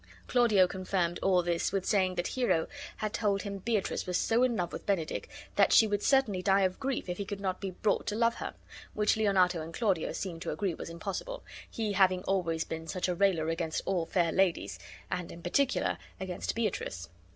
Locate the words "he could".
7.19-7.39